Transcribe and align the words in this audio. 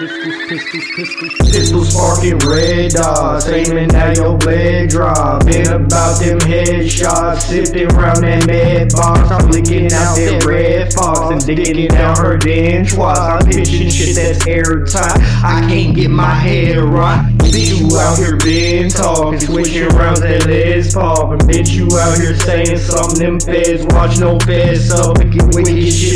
Pistols, 0.00 1.92
sparking 1.92 2.38
red 2.38 2.92
dots, 2.92 3.46
aiming 3.48 3.94
at 3.94 4.16
your 4.16 4.38
blade 4.38 4.88
drop. 4.88 5.44
Been 5.44 5.66
about 5.66 6.18
them 6.18 6.38
headshots, 6.40 7.42
sifting 7.42 7.88
round 7.88 8.22
that 8.24 8.46
med 8.46 8.92
box. 8.94 9.30
I'm 9.30 9.50
licking 9.50 9.92
out 9.92 10.16
that 10.16 10.44
red 10.46 10.94
fox 10.94 11.20
and 11.20 11.44
digging 11.44 11.88
down 11.88 12.16
her 12.16 12.38
dentroirs. 12.38 13.18
I'm 13.18 13.46
pitching 13.46 13.90
shit 13.90 14.16
that's 14.16 14.46
airtight. 14.46 15.20
I 15.44 15.66
can't 15.68 15.94
get 15.94 16.10
my 16.10 16.32
head 16.32 16.78
right. 16.78 17.22
Bitch, 17.36 17.78
you 17.78 17.98
out 17.98 18.16
here 18.16 18.38
being 18.38 18.88
talking, 18.88 19.38
switching 19.38 19.88
rounds 19.88 20.20
that 20.20 20.46
legs 20.46 20.94
pop. 20.94 21.30
And 21.32 21.42
bitch, 21.42 21.72
you 21.72 21.86
out 21.98 22.16
here 22.16 22.36
saying 22.36 22.78
something. 22.78 23.20
Them 23.20 23.38
feds 23.38 23.84
watch 23.92 24.18
no 24.18 24.38
feds 24.40 24.90
up. 24.92 25.18
Wicked, 25.18 25.54
wicked 25.54 25.92
shit, 25.92 26.09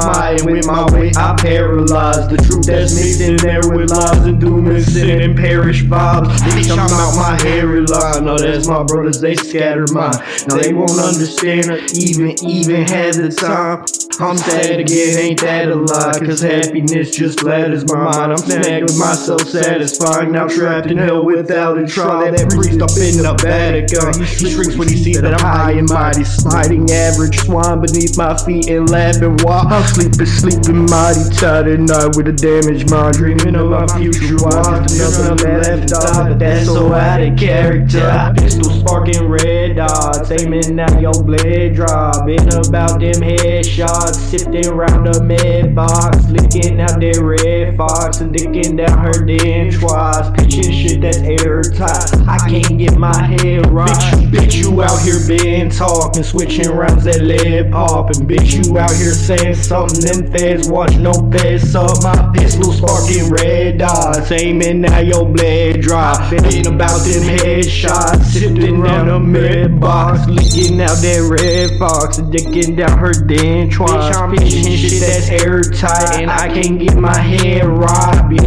scared 0.00 0.42
with 0.42 0.66
my 0.66 0.84
weight. 0.92 1.16
I 1.16 1.34
paralyze 1.36 2.28
the 2.28 2.36
truth 2.36 2.66
that's 2.66 2.94
mixed 2.94 3.20
in 3.20 3.36
there 3.36 3.60
with 3.70 3.90
lies 3.90 4.26
and 4.26 4.40
doom 4.40 4.68
and 4.68 4.82
sin 4.84 5.20
and 5.20 5.36
perish 5.36 5.82
vibes. 5.84 6.28
Bitch, 6.38 6.70
I'm 6.70 6.78
out 6.78 7.16
my 7.16 7.40
hairy 7.42 7.82
line. 7.82 8.24
No, 8.24 8.38
that's 8.38 8.66
my 8.66 8.82
brothers, 8.82 9.20
they 9.20 9.34
scatter 9.34 9.86
mine. 9.92 10.12
No, 10.48 10.58
they 10.58 10.72
won't 10.72 10.98
understand 10.98 11.66
or 11.66 11.78
even, 11.94 12.34
even 12.44 12.86
have 12.88 13.16
the 13.16 13.30
time. 13.30 13.84
I'm 14.20 14.36
sad 14.36 14.80
again, 14.80 15.16
ain't 15.16 15.40
that 15.42 15.68
a 15.68 15.76
lie? 15.76 16.18
Cause 16.18 16.40
happiness 16.40 17.14
just 17.14 17.38
gladdens 17.38 17.86
my 17.86 18.02
mind. 18.02 18.32
I'm 18.32 18.38
snagged 18.38 18.90
with 18.90 18.98
myself 18.98 19.42
satisfying. 19.42 20.32
Now 20.32 20.48
trapped 20.48 20.88
in 20.88 20.98
hell 20.98 21.24
without 21.24 21.78
a 21.78 21.86
trial. 21.86 22.32
That 22.32 22.50
priest 22.50 22.82
up 22.82 22.90
in 22.98 23.22
the 23.22 23.38
Vatican. 23.40 24.18
He 24.18 24.50
shrinks 24.50 24.76
when 24.76 24.88
he 24.88 24.96
sees 24.96 25.20
that 25.22 25.34
I'm 25.34 25.40
high 25.40 25.72
and 25.78 25.88
mighty. 25.88 26.24
Sliding 26.24 26.90
average 26.90 27.38
swine 27.38 27.80
beneath 27.80 28.18
my 28.18 28.36
feet 28.38 28.68
and 28.68 28.90
laughing 28.90 29.36
while 29.44 29.68
I'm 29.68 29.86
sleeping, 29.86 30.26
sleeping 30.26 30.90
mighty 30.90 31.22
tight 31.38 31.68
at 31.68 31.78
night 31.78 32.16
with 32.16 32.26
a 32.26 32.34
damaged 32.34 32.90
mind. 32.90 33.14
Dreaming 33.14 33.54
of 33.54 33.70
my 33.70 33.86
future 33.98 34.34
wife. 34.42 34.82
Nothing 34.98 35.36
left 35.46 35.92
off, 35.94 36.26
but 36.26 36.38
that's 36.40 36.66
so 36.66 36.92
out 36.92 37.22
of 37.22 37.38
character. 37.38 38.34
Pistol 38.36 38.70
sparking 38.82 39.28
red 39.28 39.76
dots, 39.76 40.30
aiming 40.32 40.80
at 40.80 41.00
your 41.00 41.14
blade 41.22 41.76
drop. 41.76 42.26
Been 42.26 42.48
about 42.48 42.98
them 42.98 43.22
headshots, 43.22 44.07
sifting 44.14 44.66
around 44.68 45.04
the 45.04 45.22
med 45.22 45.74
box, 45.74 46.28
licking 46.28 46.80
out 46.80 47.00
that 47.00 47.18
red 47.20 47.76
fox 47.76 48.20
and 48.20 48.34
dicking 48.34 48.76
down 48.76 48.98
her 48.98 49.12
dentroirs. 49.12 50.34
Pitching 50.36 50.37
shit 50.64 51.00
that's 51.00 51.18
airtight. 51.18 52.28
I 52.28 52.38
can't 52.48 52.78
get 52.78 52.96
my 52.96 53.16
head 53.22 53.70
right. 53.70 53.88
Bitch, 53.88 54.30
bitch, 54.30 54.54
you 54.56 54.82
out 54.82 55.00
here 55.00 55.20
being 55.26 55.70
talking, 55.70 56.22
switching 56.22 56.70
rounds 56.70 57.04
that 57.04 57.22
lead 57.22 57.70
popping. 57.72 58.26
Bitch, 58.26 58.64
you 58.64 58.78
out 58.78 58.92
here 58.92 59.12
saying 59.12 59.54
something. 59.54 60.00
Them 60.00 60.32
feds 60.32 60.68
watch 60.68 60.96
no 60.96 61.12
feds 61.30 61.74
up. 61.74 62.02
My 62.02 62.32
pistol 62.34 62.72
sparking 62.72 63.30
red 63.30 63.78
dots, 63.78 64.30
aiming 64.32 64.84
at 64.84 65.06
your 65.06 65.24
blood 65.24 65.80
drop. 65.80 66.30
Been 66.30 66.66
about 66.66 66.98
them 67.04 67.22
headshots, 67.38 68.24
sifting 68.24 68.82
down 68.82 69.08
a 69.08 69.18
med 69.18 69.80
box, 69.80 70.28
licking 70.28 70.80
out 70.80 70.98
that 71.02 71.22
red 71.30 71.78
fox, 71.78 72.18
dicking 72.18 72.76
down 72.76 72.98
her 72.98 73.12
dentroirs. 73.12 74.12
Bitch, 74.32 74.66
I'm 74.66 74.76
shit 74.76 75.00
that's 75.00 75.28
airtight, 75.30 76.20
and 76.20 76.30
I 76.30 76.48
can't 76.48 76.78
get 76.78 76.96
my 76.96 77.16
head 77.16 77.64
right 77.64 78.37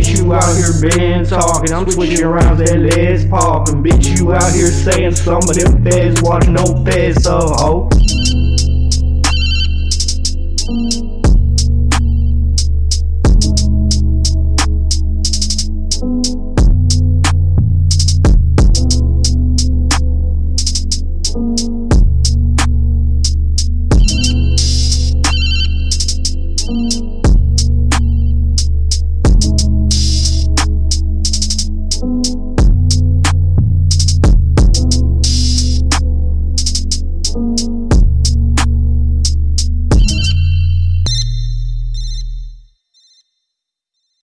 here 0.62 0.90
been 0.92 1.26
talking, 1.26 1.74
I'm 1.74 1.90
switching 1.90 2.24
around 2.24 2.58
that 2.60 2.78
Les 2.78 3.26
Paul. 3.26 3.70
And 3.70 3.84
bitch, 3.84 4.18
you 4.18 4.34
out 4.34 4.54
here 4.54 4.68
saying 4.68 5.16
some 5.16 5.38
of 5.38 5.56
them 5.56 5.84
feds 5.84 6.22
watch 6.22 6.48
no 6.48 6.66
feds, 6.86 7.24
so 7.24 7.40
ho. 7.40 7.90